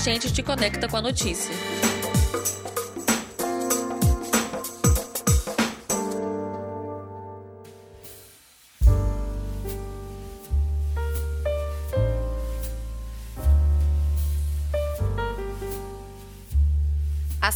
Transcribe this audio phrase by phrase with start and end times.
[0.00, 1.54] A gente te conecta com a notícia.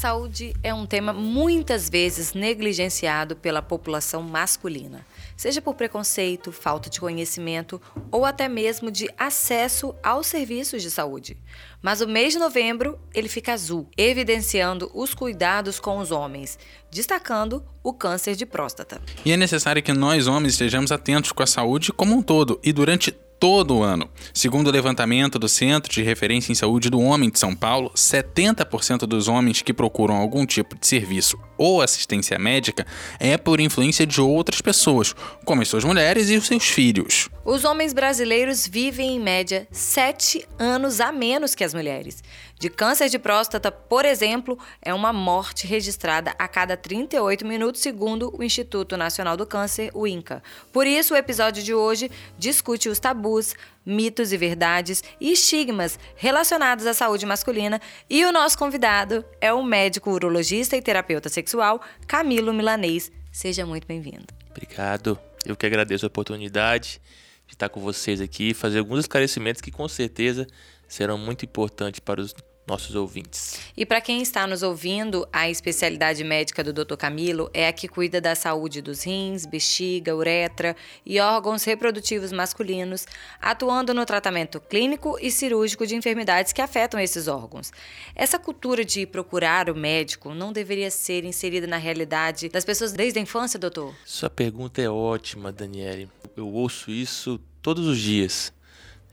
[0.05, 7.01] Saúde é um tema muitas vezes negligenciado pela população masculina, seja por preconceito, falta de
[7.01, 7.81] conhecimento
[8.13, 11.39] ou até mesmo de acesso aos serviços de saúde.
[11.81, 16.59] Mas o mês de novembro ele fica azul, evidenciando os cuidados com os homens,
[16.91, 19.01] destacando o câncer de próstata.
[19.25, 22.75] E é necessário que nós homens estejamos atentos com a saúde como um todo e
[22.75, 24.09] durante todo ano.
[24.33, 29.07] Segundo o levantamento do Centro de Referência em Saúde do Homem de São Paulo, 70%
[29.07, 32.87] dos homens que procuram algum tipo de serviço ou assistência médica
[33.19, 37.29] é por influência de outras pessoas, como as suas mulheres e os seus filhos.
[37.45, 42.23] Os homens brasileiros vivem em média 7 anos a menos que as mulheres.
[42.59, 48.35] De câncer de próstata, por exemplo, é uma morte registrada a cada 38 minutos, segundo
[48.39, 50.43] o Instituto Nacional do Câncer, o INCA.
[50.73, 56.87] Por isso, o episódio de hoje discute os tabus, mitos e verdades e estigmas relacionados
[56.87, 57.81] à saúde masculina.
[58.09, 63.11] E o nosso convidado é o médico urologista e terapeuta sexual Camilo Milanês.
[63.33, 64.27] Seja muito bem-vindo.
[64.51, 65.19] Obrigado.
[65.45, 67.01] Eu que agradeço a oportunidade
[67.47, 70.47] de estar com vocês aqui e fazer alguns esclarecimentos que com certeza
[70.95, 72.33] serão muito importantes para os
[72.67, 73.61] nossos ouvintes.
[73.77, 76.97] E para quem está nos ouvindo, a especialidade médica do Dr.
[76.97, 83.07] Camilo é a que cuida da saúde dos rins, bexiga, uretra e órgãos reprodutivos masculinos,
[83.41, 87.71] atuando no tratamento clínico e cirúrgico de enfermidades que afetam esses órgãos.
[88.15, 93.19] Essa cultura de procurar o médico não deveria ser inserida na realidade das pessoas desde
[93.19, 93.95] a infância, doutor?
[94.07, 96.09] Sua pergunta é ótima, Daniele.
[96.35, 98.55] Eu ouço isso todos os dias.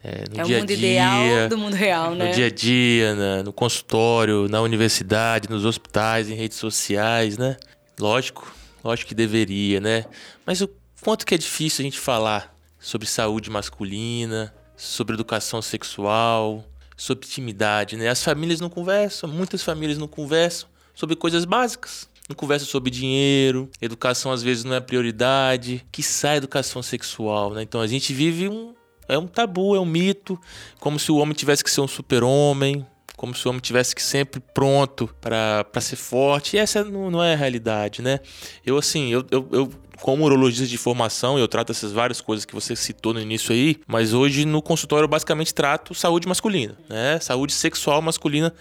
[0.04, 2.30] É, no é dia o mundo dia, ideal do mundo real, né?
[2.30, 7.56] No dia a dia, na, no consultório, na universidade, nos hospitais, em redes sociais, né?
[8.00, 8.52] Lógico,
[8.84, 10.06] lógico que deveria, né?
[10.46, 10.70] Mas o
[11.02, 16.66] quanto que é difícil a gente falar sobre saúde masculina, sobre educação sexual,
[16.98, 18.10] sobre intimidade, né?
[18.10, 22.10] As famílias não conversam, muitas famílias não conversam sobre coisas básicas.
[22.30, 27.62] Não conversam sobre dinheiro, educação às vezes não é prioridade, que sai educação sexual, né?
[27.62, 28.74] Então a gente vive um,
[29.12, 30.40] é um tabu, é um mito,
[30.80, 32.86] como se o homem tivesse que ser um super-homem,
[33.18, 36.56] como se o homem tivesse que sempre pronto para ser forte.
[36.56, 38.20] E essa não, não, é a realidade, né?
[38.66, 42.56] Eu, assim, eu, eu, eu como urologista de formação, eu trato essas várias coisas que
[42.56, 47.20] você citou no início aí, mas hoje no consultório eu basicamente trato saúde masculina, né?
[47.20, 48.54] Saúde sexual masculina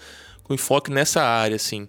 [0.43, 1.87] com enfoque nessa área, assim.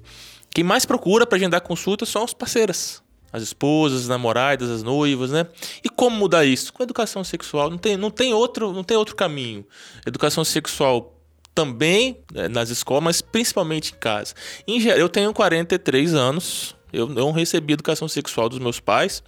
[0.55, 3.03] Quem mais procura para agendar consulta são as parceiras
[3.33, 5.47] as esposas, as namoradas, as noivas, né?
[5.83, 6.73] E como mudar isso?
[6.73, 7.71] Com educação sexual.
[7.71, 9.65] Não tem, não tem, outro, não tem outro caminho.
[10.07, 11.19] Educação sexual
[11.55, 14.35] também né, nas escolas, mas principalmente em casa.
[14.67, 19.23] Em eu tenho 43 anos, eu não recebi educação sexual dos meus pais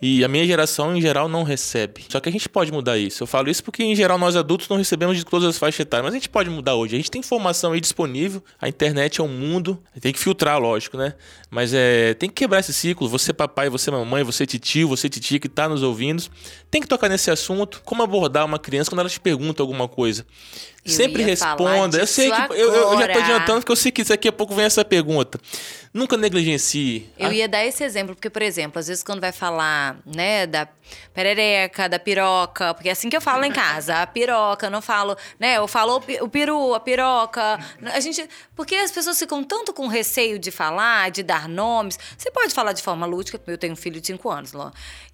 [0.00, 2.04] e a minha geração, em geral, não recebe.
[2.08, 3.22] Só que a gente pode mudar isso.
[3.22, 6.04] Eu falo isso porque, em geral, nós adultos não recebemos de todas as faixas etárias,
[6.04, 6.94] mas a gente pode mudar hoje.
[6.94, 10.96] A gente tem informação aí disponível, a internet é um mundo, tem que filtrar, lógico,
[10.96, 11.14] né?
[11.50, 13.08] Mas é, tem que quebrar esse ciclo.
[13.08, 16.22] Você, papai, você, mamãe, você, titio, você, titia que está nos ouvindo,
[16.70, 17.80] tem que tocar nesse assunto.
[17.84, 20.26] Como abordar uma criança quando ela te pergunta alguma coisa?
[20.84, 21.98] Eu Sempre responda.
[21.98, 22.52] Eu sei que.
[22.52, 25.38] Eu, eu, já tô adiantando porque eu sei que daqui a pouco vem essa pergunta.
[25.92, 27.10] Nunca negligencie.
[27.18, 30.68] Eu ia dar esse exemplo, porque, por exemplo, às vezes quando vai falar, né, da
[31.14, 35.16] perereca, da piroca, porque é assim que eu falo em casa, a piroca, não falo,
[35.38, 37.58] né, eu falo o peru, a piroca.
[37.92, 38.28] A gente.
[38.54, 41.98] Porque as pessoas ficam tanto com receio de falar, de dar nomes.
[42.16, 44.52] Você pode falar de forma lúdica, eu tenho um filho de 5 anos,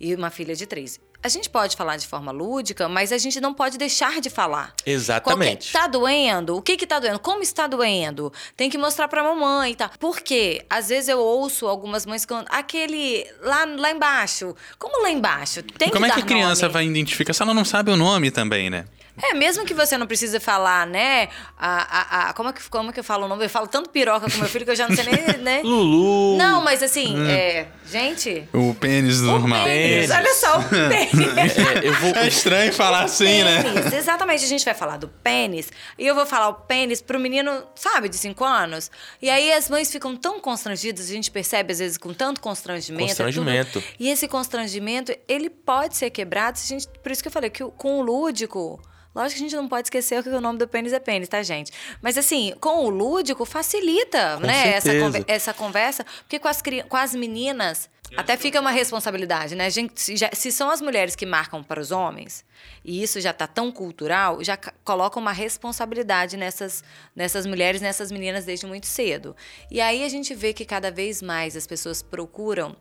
[0.00, 3.40] e uma filha de 3 a gente pode falar de forma lúdica, mas a gente
[3.40, 4.74] não pode deixar de falar.
[4.84, 5.72] Exatamente.
[5.72, 6.54] Qualquer, tá doendo?
[6.54, 7.18] O que que tá doendo?
[7.18, 8.30] Como está doendo?
[8.54, 9.90] Tem que mostrar pra mamãe e tá.
[9.98, 10.66] Por quê?
[10.68, 14.54] Às vezes eu ouço algumas mães falando, aquele lá, lá embaixo.
[14.78, 15.62] Como lá embaixo?
[15.62, 16.74] Tem Como que é que a criança nome?
[16.74, 18.84] vai identificar se ela não sabe o nome também, né?
[19.22, 21.28] É, mesmo que você não precise falar, né?
[21.56, 23.44] A, a, a, como, é que, como é que eu falo o nome?
[23.44, 25.62] Eu falo tanto piroca com meu filho que eu já não sei nem, né?
[25.64, 26.36] Lulu.
[26.36, 27.26] Não, mas assim, hum.
[27.26, 28.48] é, gente.
[28.52, 29.64] O pênis o normal.
[29.64, 31.56] Pênis, olha só, o pênis.
[31.58, 32.14] é, vou...
[32.14, 33.62] é, estranho falar assim, né?
[33.62, 33.98] pênis, né?
[33.98, 35.70] Exatamente, a gente vai falar do pênis.
[35.98, 38.90] E eu vou falar o pênis pro menino, sabe, de 5 anos.
[39.20, 43.08] E aí as mães ficam tão constrangidas, a gente percebe às vezes com tanto constrangimento.
[43.08, 43.72] Constrangimento.
[43.72, 46.88] Tudo, e esse constrangimento, ele pode ser quebrado se a gente.
[47.02, 48.80] Por isso que eu falei que com o lúdico
[49.14, 51.42] Lógico que a gente não pode esquecer que o nome do pênis é pênis, tá,
[51.42, 51.70] gente?
[52.02, 54.88] Mas assim, com o lúdico facilita, com né, essa,
[55.28, 59.68] essa conversa, porque com as, com as meninas Até fica uma responsabilidade, né?
[59.70, 62.44] Gente, se, já- se são as mulheres que marcam para os homens,
[62.84, 66.84] e isso já está tão cultural, já ca- coloca uma responsabilidade nessas,
[67.16, 69.34] nessas mulheres, nessas meninas desde muito cedo.
[69.70, 72.76] E aí a gente vê que cada vez mais as pessoas procuram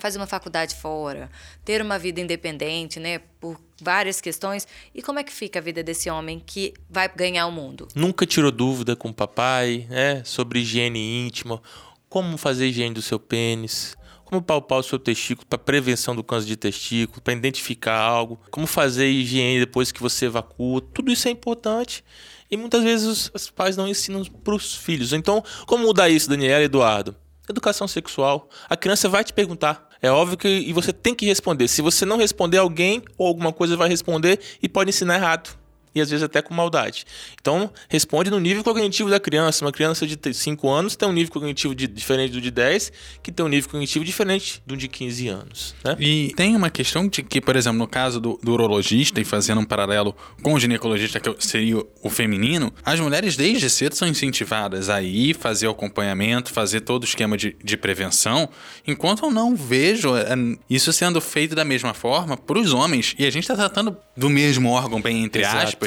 [0.00, 1.30] fazer uma faculdade fora,
[1.64, 3.20] ter uma vida independente, né?
[3.40, 4.66] Por várias questões.
[4.94, 7.88] E como é que fica a vida desse homem que vai ganhar o mundo?
[7.94, 10.22] Nunca tirou dúvida com o papai, né?
[10.24, 11.62] Sobre higiene íntima,
[12.08, 16.46] como fazer higiene do seu pênis, como palpar o seu testículo para prevenção do câncer
[16.46, 20.80] de testículo, para identificar algo, como fazer higiene depois que você evacua.
[20.80, 22.04] Tudo isso é importante.
[22.48, 25.12] E muitas vezes os, os pais não ensinam para os filhos.
[25.12, 27.16] Então, como mudar isso, Daniela e Eduardo?
[27.48, 28.48] Educação sexual.
[28.68, 29.89] A criança vai te perguntar.
[30.02, 31.68] É óbvio que e você tem que responder.
[31.68, 35.59] Se você não responder, alguém ou alguma coisa vai responder e pode ensinar errado.
[35.94, 37.04] E às vezes até com maldade.
[37.40, 39.64] Então, responde no nível cognitivo da criança.
[39.64, 42.92] Uma criança de 5 anos tem um nível cognitivo de- diferente do de 10,
[43.22, 45.74] que tem um nível cognitivo diferente do de 15 anos.
[45.84, 45.96] Né?
[45.98, 49.60] E tem uma questão de que, por exemplo, no caso do, do urologista, e fazendo
[49.60, 54.88] um paralelo com o ginecologista, que seria o feminino, as mulheres desde cedo são incentivadas
[54.88, 58.48] a ir fazer o acompanhamento, fazer todo o esquema de, de prevenção,
[58.86, 60.26] enquanto eu não vejo é,
[60.68, 63.14] isso sendo feito da mesma forma para os homens.
[63.18, 65.56] E a gente está tratando do mesmo órgão, bem entre Exato.
[65.68, 65.79] aspas,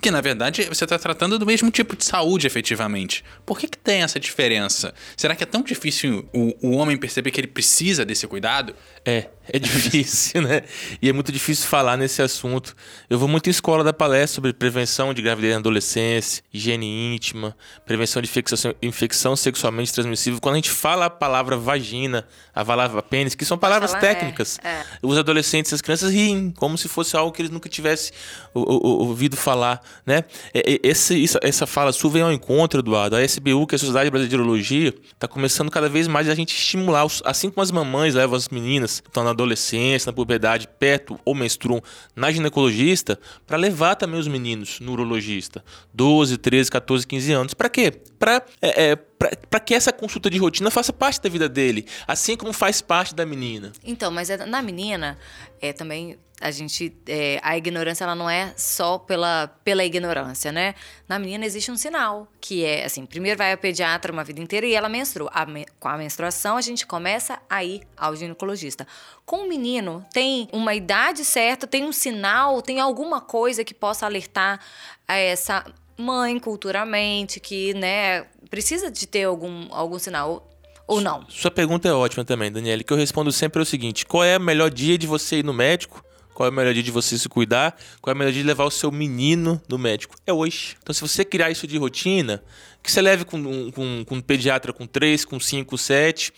[0.00, 3.24] que na verdade você está tratando do mesmo tipo de saúde efetivamente.
[3.44, 4.94] Por que, que tem essa diferença?
[5.16, 8.74] Será que é tão difícil o, o homem perceber que ele precisa desse cuidado?
[9.04, 10.62] É, é difícil, né?
[11.00, 12.74] E é muito difícil falar nesse assunto.
[13.08, 17.56] Eu vou muito em escola dar palestra sobre prevenção de gravidez na adolescência, higiene íntima,
[17.84, 20.40] prevenção de infecção, infecção sexualmente transmissível.
[20.40, 24.14] Quando a gente fala a palavra vagina, a palavra pênis, que são palavras falar, é,
[24.14, 24.82] técnicas, é.
[25.02, 28.12] os adolescentes, as crianças riem, como se fosse algo que eles nunca tivessem
[28.54, 30.24] ouvido falar, né?
[30.52, 33.16] É- é- Esse, essa fala sua vem ao encontro, Eduardo.
[33.16, 36.34] A SBU, que é a Sociedade Brasileira de Urologia, está começando cada vez mais a
[36.34, 41.18] gente estimular, assim como as mamães levam as meninas estão na adolescência, na puberdade, perto
[41.24, 41.82] ou menstruam
[42.14, 45.64] na ginecologista, para levar também os meninos no urologista.
[45.92, 47.54] 12, 13, 14, 15 anos.
[47.54, 47.90] Para quê?
[48.18, 52.36] Para é, é, para que essa consulta de rotina faça parte da vida dele, assim
[52.36, 53.72] como faz parte da menina.
[53.84, 55.16] Então, mas é- na menina,
[55.60, 56.94] é também a gente.
[57.06, 60.74] é, a ignorância ela não é só pela, pela ignorância, né?
[61.08, 64.66] Na menina existe um sinal, que é assim: primeiro vai a pediatra uma vida inteira
[64.66, 65.30] e ela menstrua.
[65.32, 65.46] A
[65.78, 68.86] com a menstruação, a gente começa a ir ao ginecologista.
[69.24, 74.04] Com o menino, tem uma idade certa, tem um sinal, tem alguma coisa que possa
[74.06, 74.60] alertar
[75.06, 75.64] a essa
[75.96, 80.48] mãe culturalmente, que, né, precisa de ter algum, algum sinal.
[80.86, 81.24] Ou não?
[81.28, 84.36] Sua pergunta é ótima também, Daniele, que eu respondo sempre é o seguinte: qual é
[84.36, 86.04] o melhor dia de você ir no médico?
[86.42, 87.78] Qual é o melhor dia de você se cuidar?
[88.00, 90.16] Qual é o melhor dia de levar o seu menino no médico?
[90.26, 90.76] É hoje.
[90.82, 92.42] Então, se você criar isso de rotina,
[92.82, 96.32] que você leve com um, com, com um pediatra com 3, com 5, 7.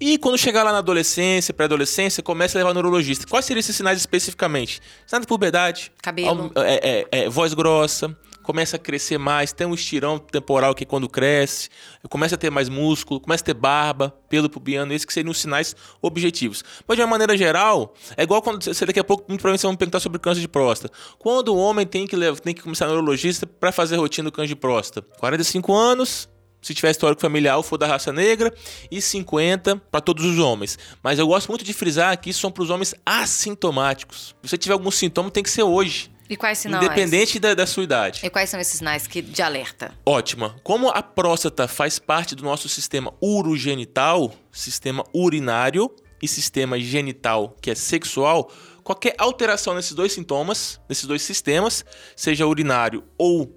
[0.00, 3.26] E quando chegar lá na adolescência, pré-adolescência, começa a levar no neurologista.
[3.26, 4.80] Quais seriam esses sinais especificamente?
[5.04, 5.90] Sinal de puberdade.
[6.00, 6.52] Cabelo.
[6.54, 11.08] É, é, é, voz grossa, começa a crescer mais, tem um estirão temporal que quando
[11.08, 11.68] cresce,
[12.08, 15.38] começa a ter mais músculo, começa a ter barba, pelo pubiano, esses que seriam os
[15.38, 16.62] sinais objetivos.
[16.86, 19.70] Mas de uma maneira geral, é igual quando você daqui a pouco, muito provavelmente, vocês
[19.70, 20.94] vão perguntar sobre câncer de próstata.
[21.18, 24.48] Quando o homem tem que, levar, tem que começar neurologista para fazer rotina do câncer
[24.48, 25.08] de próstata?
[25.18, 26.28] 45 anos,
[26.60, 28.52] se tiver histórico familiar for da raça negra,
[28.90, 30.78] e 50 para todos os homens.
[31.02, 34.34] Mas eu gosto muito de frisar que isso são para os homens assintomáticos.
[34.42, 36.13] Se você tiver algum sintoma, tem que ser hoje.
[36.28, 36.84] E quais sinais?
[36.84, 38.20] Independente da, da sua idade.
[38.24, 39.92] E quais são esses sinais que, de alerta?
[40.06, 40.56] Ótima.
[40.62, 45.90] Como a próstata faz parte do nosso sistema urogenital, sistema urinário
[46.22, 48.50] e sistema genital, que é sexual,
[48.82, 51.84] qualquer alteração nesses dois sintomas, nesses dois sistemas,
[52.16, 53.54] seja urinário ou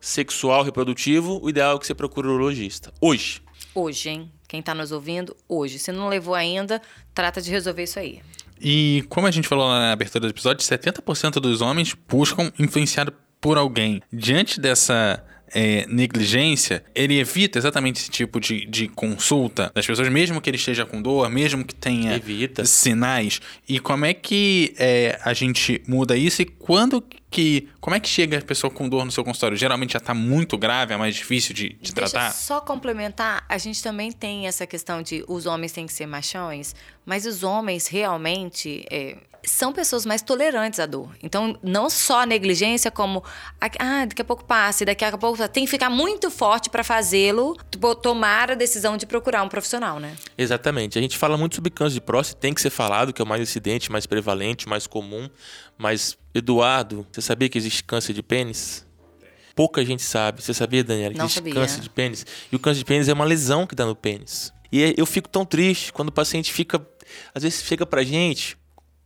[0.00, 2.92] sexual reprodutivo, o ideal é que você procure o urologista.
[3.00, 3.42] Hoje.
[3.74, 4.32] Hoje, hein?
[4.48, 5.78] Quem tá nos ouvindo, hoje.
[5.78, 6.82] Se não levou ainda,
[7.14, 8.20] trata de resolver isso aí.
[8.60, 13.56] E como a gente falou na abertura do episódio, 70% dos homens buscam influenciar por
[13.56, 14.02] alguém.
[14.12, 20.40] Diante dessa é, negligência, ele evita exatamente esse tipo de, de consulta das pessoas, mesmo
[20.40, 22.64] que ele esteja com dor, mesmo que tenha Evita.
[22.64, 23.40] sinais.
[23.68, 27.68] E como é que é, a gente muda isso e quando que.
[27.80, 29.56] Como é que chega a pessoa com dor no seu consultório?
[29.56, 32.32] Geralmente já tá muito grave, é mais difícil de, de Deixa tratar?
[32.32, 36.74] só complementar, a gente também tem essa questão de os homens têm que ser machões,
[37.06, 41.10] mas os homens realmente é, são pessoas mais tolerantes à dor.
[41.22, 43.22] Então, não só a negligência, como
[43.60, 46.84] ah, daqui a pouco passa, e daqui a pouco tem que ficar muito forte para
[46.84, 47.56] fazê-lo,
[48.02, 50.14] tomar a decisão de procurar um profissional, né?
[50.36, 50.98] Exatamente.
[50.98, 53.28] A gente fala muito sobre câncer de próstata, tem que ser falado, que é o
[53.28, 55.28] mais incidente, mais prevalente, mais comum.
[55.78, 58.86] Mas, Eduardo, você sabia que existe câncer de pênis?
[59.54, 60.42] Pouca gente sabe.
[60.42, 61.54] Você sabia, Daniela, que Não existe sabia.
[61.54, 62.24] câncer de pênis?
[62.50, 64.52] E o câncer de pênis é uma lesão que dá no pênis.
[64.72, 66.80] E eu fico tão triste quando o paciente fica,
[67.34, 68.56] às vezes chega pra gente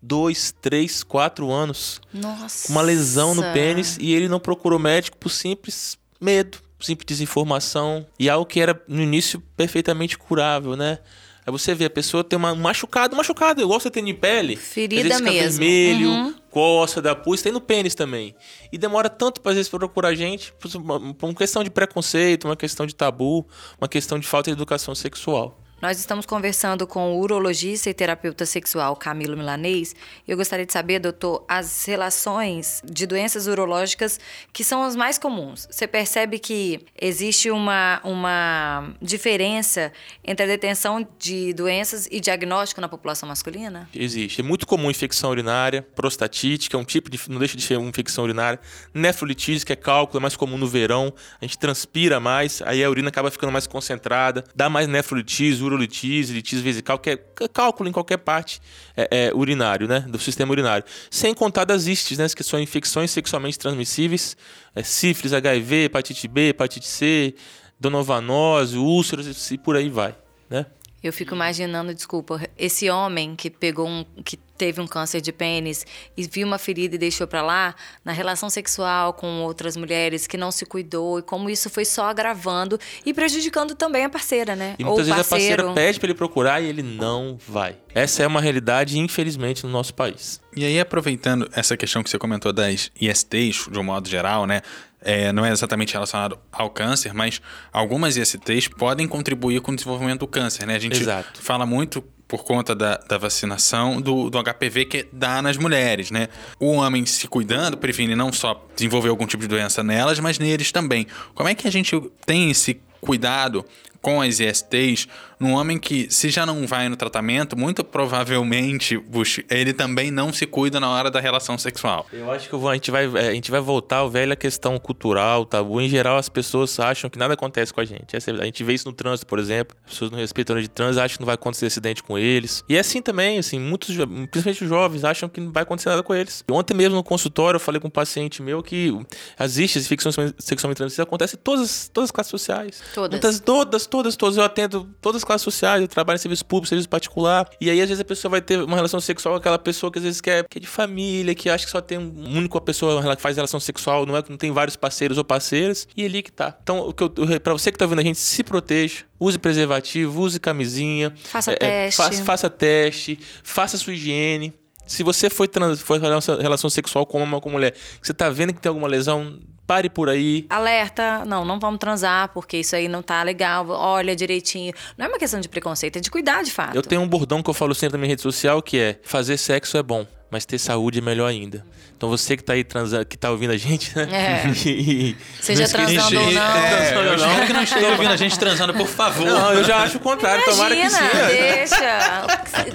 [0.02, 2.66] dois, três, quatro anos Nossa.
[2.66, 8.06] com uma lesão no pênis e ele não procurou médico por simples medo, simples desinformação
[8.18, 10.98] e algo que era no início perfeitamente curável, né?
[11.46, 14.56] Aí você vê a pessoa tem uma um machucado, machucado, igual você tem de pele.
[14.56, 15.58] Ferida mesmo.
[15.58, 16.34] vermelho, Uhum.
[16.54, 18.32] Coça da pus, tem no pênis também.
[18.70, 21.70] E demora tanto pra, às vezes procurar a gente por uma, por uma questão de
[21.70, 23.44] preconceito, uma questão de tabu,
[23.76, 25.60] uma questão de falta de educação sexual.
[25.84, 29.94] Nós estamos conversando com o urologista e terapeuta sexual Camilo Milanês.
[30.26, 34.18] Eu gostaria de saber, doutor, as relações de doenças urológicas
[34.50, 35.68] que são as mais comuns.
[35.70, 39.92] Você percebe que existe uma, uma diferença
[40.24, 43.86] entre a detenção de doenças e diagnóstico na população masculina?
[43.94, 44.40] Existe.
[44.40, 47.20] É muito comum infecção urinária, prostatite, que é um tipo de.
[47.28, 48.58] não deixa de ser uma infecção urinária,
[48.94, 52.88] nefrolitise, que é cálculo, é mais comum no verão, a gente transpira mais, aí a
[52.88, 57.16] urina acaba ficando mais concentrada, dá mais nefrolitise, urolitise, litise vesical, que é
[57.52, 58.60] cálculo em qualquer parte
[58.96, 60.00] é, é, urinário, né?
[60.00, 60.84] Do sistema urinário.
[61.10, 62.26] Sem contar das istes, né?
[62.28, 64.36] Que são infecções sexualmente transmissíveis,
[64.74, 67.34] é, sífilis, HIV, hepatite B, hepatite C,
[67.78, 70.14] donovanose, úlceras e por aí vai,
[70.48, 70.66] né?
[71.02, 75.86] Eu fico imaginando, desculpa, esse homem que pegou um, que teve um câncer de pênis
[76.16, 80.36] e viu uma ferida e deixou pra lá, na relação sexual com outras mulheres que
[80.36, 84.74] não se cuidou e como isso foi só agravando e prejudicando também a parceira, né?
[84.78, 85.64] E Ou muitas o vezes a parceiro.
[85.64, 87.76] parceira pede pra ele procurar e ele não vai.
[87.94, 90.40] Essa é uma realidade, infelizmente, no nosso país.
[90.56, 94.62] E aí, aproveitando essa questão que você comentou das ISTs, de um modo geral, né?
[95.06, 100.20] É, não é exatamente relacionado ao câncer, mas algumas ISTs podem contribuir com o desenvolvimento
[100.20, 100.76] do câncer, né?
[100.76, 101.42] A gente Exato.
[101.42, 106.28] fala muito por conta da, da vacinação do, do HPV que dá nas mulheres, né?
[106.58, 110.72] O homem se cuidando previne não só desenvolver algum tipo de doença nelas, mas neles
[110.72, 111.06] também.
[111.34, 113.64] Como é que a gente tem esse cuidado
[114.00, 115.08] com as ISTs
[115.40, 120.32] num homem que, se já não vai no tratamento, muito provavelmente Bush, ele também não
[120.32, 122.06] se cuida na hora da relação sexual.
[122.12, 125.44] Eu acho que a, gente vai, é, a gente vai voltar à velha questão cultural,
[125.44, 125.80] tabu.
[125.80, 128.14] Em geral, as pessoas acham que nada acontece com a gente.
[128.16, 129.76] É- A gente vê isso no trânsito, por exemplo.
[129.84, 132.64] As pessoas não respeitam de trânsito, acham que não vai acontecer acidente com eles.
[132.68, 133.94] E é assim também, assim, muitos,
[134.30, 136.44] principalmente os jovens, acham que não vai acontecer nada com eles.
[136.50, 138.96] Ontem mesmo no consultório, eu falei com um paciente meu que
[139.38, 142.82] as infecções sexualmente transmissíveis acontecem em todas, as- todas as classes sociais.
[142.94, 143.10] Todas.
[143.10, 144.36] Muitas, todas, todas, todas.
[144.36, 147.50] Eu atendo todas as classes sociais, eu trabalho em serviço público, serviço particular.
[147.60, 149.98] E aí, às vezes, a pessoa vai ter uma relação sexual com aquela pessoa que
[149.98, 153.02] às vezes quer, que é de família, que acha que só tem um único pessoa
[153.16, 156.06] que faz relação sexual, não é que não tem vários parceiros ou parceiras, e é
[156.06, 156.56] ali que tá.
[156.62, 157.10] Então, o que eu,
[157.42, 161.12] pra você que tá ouvindo a gente, se proteja, use preservativo, use camisinha.
[161.24, 161.96] Faça é, é, teste.
[161.96, 164.54] faça, faça teste, faça sua higiene.
[164.86, 168.52] Se você foi, trans, foi relação, sexual com uma com mulher, que você tá vendo
[168.52, 170.46] que tem alguma lesão, pare por aí.
[170.48, 173.68] Alerta, não, não vamos transar, porque isso aí não tá legal.
[173.68, 174.72] Olha direitinho.
[174.96, 176.74] Não é uma questão de preconceito, é de cuidar de fato.
[176.74, 179.36] Eu tenho um bordão que eu falo sempre na minha rede social que é fazer
[179.36, 181.64] sexo é bom, mas ter saúde é melhor ainda.
[181.96, 184.08] Então você que tá aí transando, que tá ouvindo a gente, né?
[184.10, 184.50] É.
[184.68, 186.42] E- Seja transando ou não.
[186.56, 187.46] É, Transando eu ou não.
[187.46, 189.26] que não esteja ouvindo a gente transando, por favor.
[189.26, 191.36] Não, eu já acho o contrário, tomara que Imagina, sim.
[191.36, 192.26] deixa.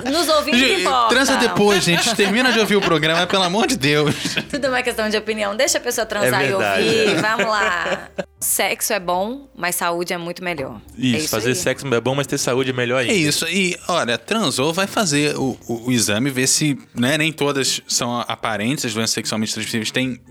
[0.10, 1.10] Nos ouvindo Gente, importa.
[1.10, 2.16] Transa depois, gente.
[2.16, 4.16] Termina de ouvir o programa, pelo amor de Deus.
[4.50, 5.54] Tudo é uma questão de opinião.
[5.56, 7.10] Deixa a pessoa transar É e ouvir.
[7.10, 7.16] é.
[7.22, 8.08] Vamos lá.
[8.40, 10.80] Sexo é bom, mas saúde é muito melhor.
[10.98, 11.56] Isso, é isso fazer aí.
[11.56, 13.12] sexo é bom, mas ter saúde é melhor ainda.
[13.12, 13.46] É isso.
[13.50, 18.20] E, olha, transou, vai fazer o, o, o exame, ver se né, nem todas são
[18.28, 20.22] aparentes, as doenças sexualmente transmissíveis têm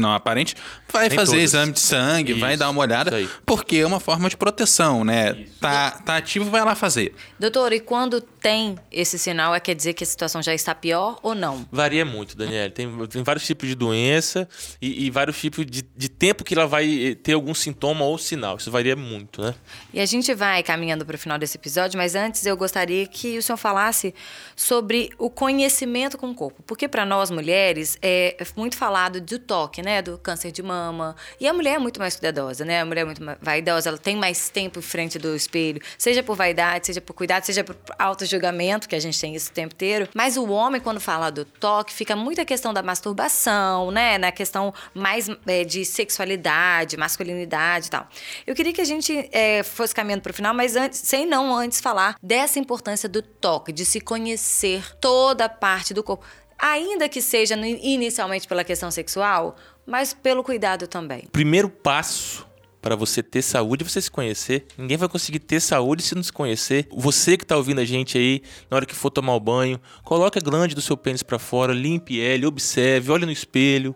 [0.00, 0.54] não aparente.
[0.92, 1.44] Vai Nem fazer todas.
[1.44, 3.10] exame de sangue, vai Isso, dar uma olhada,
[3.44, 5.46] porque é uma forma de proteção, né?
[5.60, 7.12] Tá, tá ativo, vai lá fazer.
[7.38, 11.18] Doutor, e quando tem esse sinal, é quer dizer que a situação já está pior
[11.20, 11.66] ou não?
[11.72, 12.70] Varia muito, Daniel.
[12.70, 14.48] Tem, tem vários tipos de doença
[14.80, 18.16] e, e vários tipos de, de tempo que ela vai eh, ter algum sintoma ou
[18.16, 18.56] sinal.
[18.56, 19.54] Isso varia muito, né?
[19.92, 23.36] E a gente vai caminhando para o final desse episódio, mas antes eu gostaria que
[23.36, 24.14] o senhor falasse
[24.54, 26.62] sobre o conhecimento com o corpo.
[26.68, 30.02] Porque para nós mulheres é muito falado do toque, né?
[30.02, 31.16] Do câncer de mama.
[31.40, 32.82] E a mulher é muito mais cuidadosa, né?
[32.82, 36.22] A mulher é muito mais vaidosa, ela tem mais tempo em frente do espelho, seja
[36.22, 39.74] por vaidade, seja por cuidado, seja por auto-julgamento, que a gente tem isso o tempo
[39.74, 40.10] inteiro.
[40.14, 44.18] Mas o homem, quando fala do toque, fica muito a questão da masturbação, né?
[44.18, 48.06] Na questão mais é, de sexualidade, masculinidade e tal.
[48.46, 51.56] Eu queria que a gente é, fosse caminhando para o final, mas antes, sem não
[51.56, 56.26] antes falar dessa importância do toque, de se conhecer toda a parte do corpo.
[56.58, 61.28] Ainda que seja inicialmente pela questão sexual, mas pelo cuidado também.
[61.32, 62.46] primeiro passo
[62.80, 64.66] para você ter saúde é você se conhecer.
[64.76, 66.86] Ninguém vai conseguir ter saúde se não se conhecer.
[66.90, 70.38] Você que tá ouvindo a gente aí, na hora que for tomar o banho, coloque
[70.38, 73.94] a glande do seu pênis para fora, limpe ele, observe, olhe no espelho,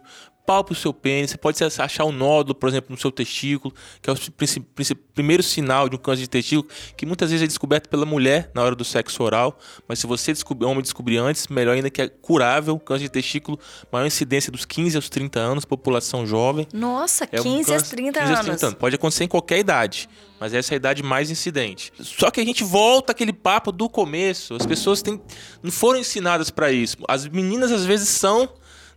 [0.52, 4.10] apalpe o seu pênis, você pode achar um nódulo, por exemplo, no seu testículo, que
[4.10, 4.16] é o
[5.14, 8.62] primeiro sinal de um câncer de testículo, que muitas vezes é descoberto pela mulher na
[8.62, 12.08] hora do sexo oral, mas se você descobrir, homem descobrir antes, melhor ainda que é
[12.08, 13.58] curável, câncer de testículo,
[13.90, 16.66] maior incidência dos 15 aos 30 anos, população jovem.
[16.72, 18.38] Nossa, é 15 um aos 30 15 anos.
[18.38, 18.78] Aos 30 anos.
[18.78, 20.08] Pode acontecer em qualquer idade
[20.42, 21.92] mas essa é a idade mais incidente.
[22.00, 24.56] Só que a gente volta aquele papo do começo.
[24.56, 25.22] As pessoas têm,
[25.62, 26.96] não foram ensinadas para isso.
[27.06, 28.48] As meninas às vezes são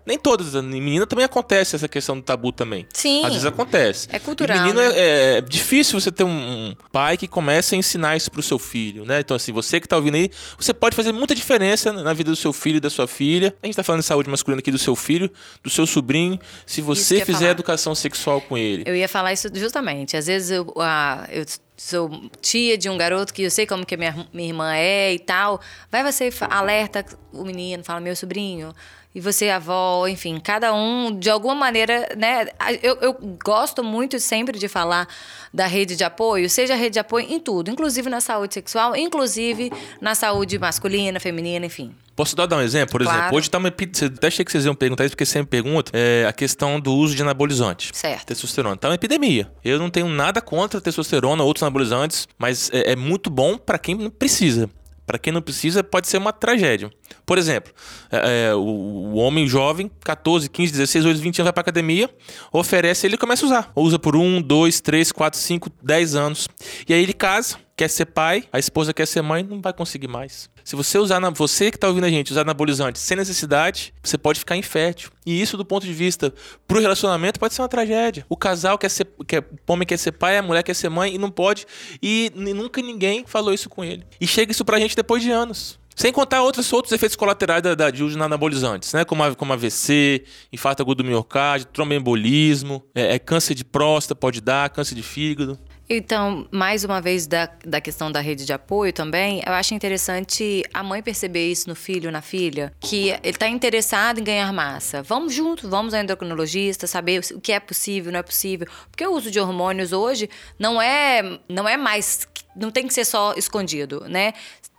[0.05, 2.85] nem todas, menina também acontece essa questão do tabu também.
[2.93, 3.23] Sim.
[3.25, 4.07] Às vezes acontece.
[4.11, 4.55] É cultural.
[4.55, 4.91] E menino né?
[4.95, 9.03] é, é, difícil você ter um, pai que comece a ensinar isso pro seu filho,
[9.03, 9.21] né?
[9.21, 12.35] Então, assim, você que tá ouvindo aí, você pode fazer muita diferença na vida do
[12.35, 13.55] seu filho e da sua filha.
[13.63, 15.29] A gente tá falando de saúde masculina aqui do seu filho,
[15.63, 17.51] do seu sobrinho, se você fizer falar.
[17.51, 18.83] educação sexual com ele.
[18.85, 20.15] Eu ia falar isso justamente.
[20.15, 21.43] Às vezes eu, ah, eu
[21.75, 25.19] sou tia de um garoto que eu sei como que minha, minha irmã é e
[25.19, 25.59] tal.
[25.91, 28.73] Vai você alerta o menino, fala, meu sobrinho
[29.15, 32.47] e você avó, enfim, cada um de alguma maneira, né?
[32.83, 35.07] Eu, eu gosto muito sempre de falar
[35.53, 39.71] da rede de apoio, seja rede de apoio em tudo, inclusive na saúde sexual, inclusive
[40.01, 41.95] na saúde masculina, feminina, enfim.
[42.13, 42.91] Posso dar um exemplo?
[42.91, 43.19] Por claro.
[43.19, 46.25] exemplo, hoje tá uma até achei que vocês iam perguntar isso, porque sempre perguntam, é
[46.27, 47.91] a questão do uso de anabolizante.
[47.93, 48.27] Certo.
[48.27, 48.75] Testosterona.
[48.75, 49.49] Tá uma epidemia.
[49.63, 53.77] Eu não tenho nada contra testosterona ou outros anabolizantes, mas é, é muito bom para
[53.77, 54.69] quem não precisa.
[55.05, 56.89] Para quem não precisa, pode ser uma tragédia.
[57.25, 57.71] Por exemplo,
[58.11, 62.09] é, é, o, o, homem jovem, 14, 15, 16, 18, 20 anos, vai para academia,
[62.51, 63.71] oferece, ele começa a usar.
[63.75, 66.47] Usa por 1, 2, 3, 4, 5, 10 anos.
[66.87, 70.07] E aí ele casa, quer ser pai, a esposa quer ser mãe, não vai conseguir
[70.07, 70.49] mais.
[70.63, 74.17] Se você usar, na, você que está ouvindo a gente, usar anabolizante sem necessidade, você
[74.17, 75.11] pode ficar infértil.
[75.25, 76.33] E isso, do ponto de vista
[76.67, 78.25] pro relacionamento, pode ser uma tragédia.
[78.29, 81.13] O casal quer ser, quer, o homem quer ser pai, a mulher quer ser mãe
[81.13, 81.67] e não pode.
[82.01, 84.03] E, nunca ninguém falou isso com ele.
[84.19, 85.77] E chega isso pra gente depois de anos.
[85.95, 89.05] Sem contar outros, outros efeitos colaterais da, da, de uso anabolizantes, né?
[89.05, 94.41] Como, a, como AVC, infarto agudo do miocárdio, tromboembolismo, é, é, câncer de próstata pode
[94.41, 95.57] dar, câncer de fígado.
[95.87, 100.63] Então, mais uma vez, da, da questão da rede de apoio também, eu acho interessante
[100.73, 105.03] a mãe perceber isso no filho, na filha, que ele está interessado em ganhar massa.
[105.03, 108.67] Vamos junto, vamos ao endocrinologista, saber o que é possível, não é possível.
[108.89, 112.27] Porque o uso de hormônios hoje não é, não é mais.
[112.55, 114.33] Não tem que ser só escondido, né?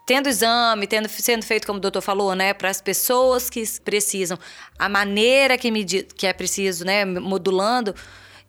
[0.06, 4.38] tendo exame, tendo, sendo feito como o doutor falou, né, para as pessoas que precisam,
[4.78, 7.92] a maneira que, medi, que é preciso, né, modulando,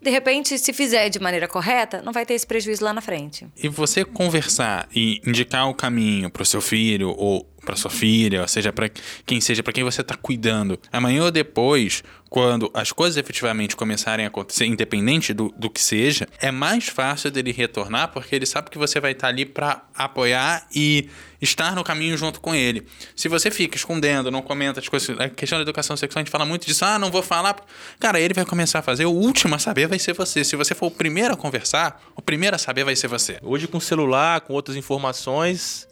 [0.01, 3.47] de repente, se fizer de maneira correta, não vai ter esse prejuízo lá na frente.
[3.61, 8.41] E você conversar e indicar o caminho para o seu filho ou para sua filha,
[8.41, 8.89] ou seja, para
[9.25, 14.25] quem seja, para quem você está cuidando, amanhã ou depois, quando as coisas efetivamente começarem
[14.25, 18.69] a acontecer, independente do, do que seja, é mais fácil dele retornar porque ele sabe
[18.69, 21.09] que você vai estar ali para apoiar e
[21.41, 22.85] estar no caminho junto com ele.
[23.15, 26.31] Se você fica escondendo, não comenta as coisas, a questão da educação sexual, a gente
[26.31, 27.55] fala muito disso, ah, não vou falar.
[27.99, 30.43] Cara, ele vai começar a fazer, o último a saber vai ser você.
[30.43, 33.39] Se você for o primeiro a conversar, o primeiro a saber vai ser você.
[33.41, 35.86] Hoje com celular, com outras informações,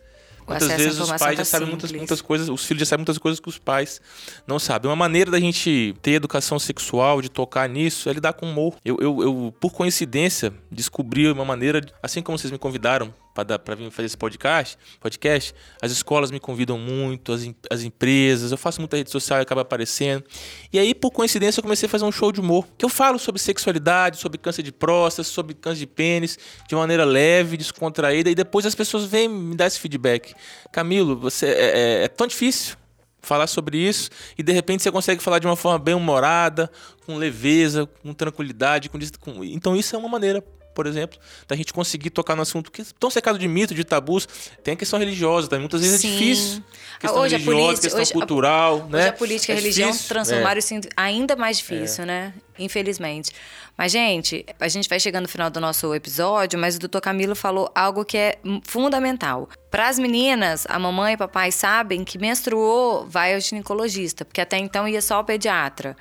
[0.47, 3.17] Muitas vezes os pais já tá sabem muitas, muitas coisas, os filhos já sabem muitas
[3.17, 3.99] coisas que os pais
[4.45, 4.89] não sabem.
[4.89, 8.75] Uma maneira da gente ter educação sexual, de tocar nisso, é lidar com humor.
[8.85, 13.91] Eu, eu, eu por coincidência, descobri uma maneira, assim como vocês me convidaram para vir
[13.91, 18.95] fazer esse podcast, podcast, as escolas me convidam muito, as, as empresas, eu faço muita
[18.95, 20.23] rede social e acaba aparecendo.
[20.71, 23.19] E aí, por coincidência, eu comecei a fazer um show de humor, que eu falo
[23.19, 28.35] sobre sexualidade, sobre câncer de próstata, sobre câncer de pênis, de maneira leve, descontraída, e
[28.35, 30.33] depois as pessoas vêm me dar esse feedback.
[30.71, 32.77] Camilo, você é, é, é tão difícil
[33.25, 36.71] falar sobre isso e de repente você consegue falar de uma forma bem humorada,
[37.05, 39.43] com leveza, com tranquilidade, com...
[39.43, 40.43] então isso é uma maneira
[40.75, 44.27] por exemplo, da gente conseguir tocar no assunto que tão secado de mito, de tabus.
[44.61, 45.57] Tem a questão religiosa, tá?
[45.57, 46.09] muitas vezes é Sim.
[46.09, 46.63] é difícil.
[46.99, 48.99] Questão hoje religiosa, a política, questão hoje cultural, a, né?
[48.99, 50.09] Hoje a política e é a religião difícil.
[50.09, 50.59] transformaram é.
[50.59, 52.07] isso ainda mais difícil, é.
[52.07, 52.33] né?
[52.59, 53.31] Infelizmente.
[53.77, 57.35] Mas, gente, a gente vai chegando no final do nosso episódio, mas o doutor Camilo
[57.35, 59.49] falou algo que é fundamental.
[59.69, 64.57] Para as meninas, a mamãe e papai sabem que menstruou, vai ao ginecologista, porque até
[64.57, 65.95] então ia só ao pediatra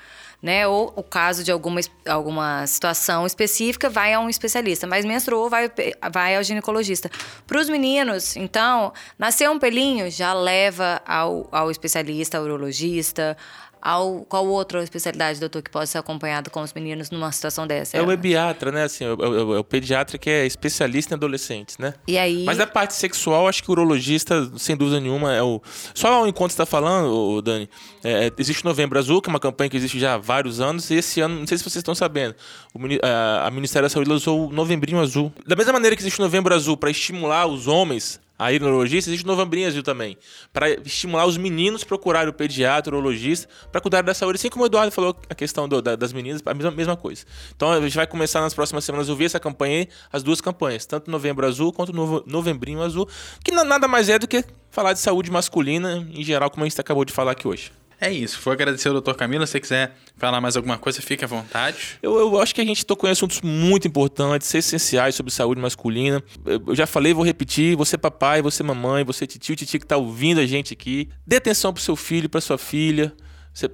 [0.45, 0.69] né?
[0.69, 4.87] Ou o caso de alguma, alguma situação específica, vai a um especialista.
[4.87, 5.73] Mas menstruou, vai,
[6.13, 7.11] vai ao ginecologista.
[7.47, 13.39] Para os meninos, então, nasceu um pelinho, já leva ao, ao especialista, ao urologista,
[13.85, 17.99] ao, qual outra especialidade, doutor, que pode ser acompanhado com os meninos numa situação dessa?
[17.99, 18.85] É o ebiatra, né?
[18.85, 21.93] Assim, é, o, é o pediatra que é especialista em adolescentes, né?
[22.09, 22.45] E aí...
[22.45, 25.61] Mas da parte sexual, acho que o urologista, sem dúvida nenhuma, é o...
[25.93, 27.69] Só o encontro que você está falando, Dani,
[28.03, 30.89] é, existe o Novembro Azul, que é uma campanha que existe já há vários anos,
[30.89, 32.35] e esse ano, não sei se vocês estão sabendo,
[32.73, 35.31] o, a, a Ministério da Saúde lançou o Novembrinho Azul.
[35.47, 38.67] Da mesma maneira que existe o Novembro Azul para estimular os homens a ir no
[38.67, 40.19] urologista, existe o Azul também,
[40.53, 44.37] para estimular os meninos procurarem o pediatra, o urologista, para cuidar da saúde.
[44.37, 47.25] Assim como o Eduardo falou a questão do, da, das meninas, a mesma, mesma coisa.
[47.55, 50.41] Então a gente vai começar nas próximas semanas a ouvir essa campanha aí, as duas
[50.41, 51.93] campanhas, tanto Novembro Azul quanto
[52.27, 53.09] Novembrinho Azul,
[53.45, 56.81] que nada mais é do que falar de saúde masculina em geral, como a gente
[56.81, 57.71] acabou de falar aqui hoje.
[58.05, 58.39] É isso.
[58.45, 59.15] Vou agradecer ao Dr.
[59.15, 59.47] Camilo.
[59.47, 61.99] Se você quiser falar mais alguma coisa, fique à vontade.
[62.03, 66.23] Eu, eu acho que a gente tocou em assuntos muito importantes, essenciais sobre saúde masculina.
[66.45, 67.75] Eu já falei, vou repetir.
[67.77, 71.09] Você papai, você mamãe, você titio, titi que está ouvindo a gente aqui.
[71.27, 73.11] Dê atenção pro seu filho, para sua filha,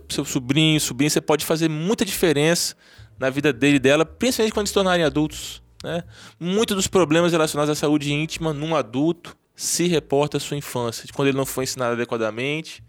[0.09, 1.11] seu sobrinho, sobrinho.
[1.11, 2.77] Você pode fazer muita diferença
[3.19, 5.61] na vida dele e dela, principalmente quando se tornarem adultos.
[5.83, 6.05] Né?
[6.39, 11.13] Muitos dos problemas relacionados à saúde íntima num adulto se reporta à sua infância, de
[11.13, 12.81] quando ele não foi ensinado adequadamente,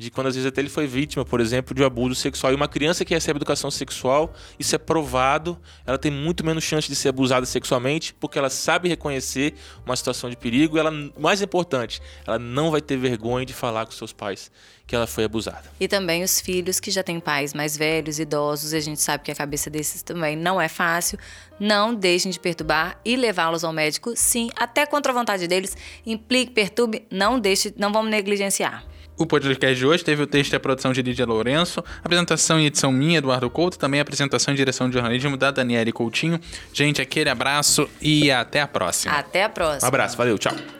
[0.00, 2.52] de quando às vezes até ele foi vítima, por exemplo, de abuso sexual.
[2.52, 6.88] E uma criança que recebe educação sexual, isso é provado, ela tem muito menos chance
[6.88, 10.78] de ser abusada sexualmente, porque ela sabe reconhecer uma situação de perigo.
[10.78, 14.50] E ela, mais importante, ela não vai ter vergonha de falar com seus pais
[14.86, 15.64] que ela foi abusada.
[15.78, 19.22] E também os filhos que já têm pais mais velhos, idosos, e a gente sabe
[19.22, 21.18] que a cabeça desses também não é fácil.
[21.60, 25.76] Não deixem de perturbar e levá-los ao médico, sim, até contra a vontade deles.
[26.06, 28.82] Implique, perturbe, não deixe, não vamos negligenciar.
[29.20, 32.64] O podcast de hoje teve o texto e a produção de Lídia Lourenço, apresentação e
[32.64, 36.40] edição minha, Eduardo Couto, também a apresentação e direção de jornalismo da Daniele Coutinho.
[36.72, 39.12] Gente, aquele abraço e até a próxima.
[39.12, 39.84] Até a próxima.
[39.84, 40.79] Um abraço, valeu, tchau.